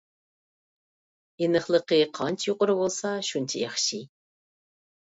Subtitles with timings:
[1.43, 4.07] ئېنىقلىقى قانچە يۇقىرى بولسا شۇنچە ياخشى.